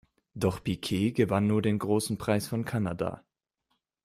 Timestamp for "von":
2.47-2.65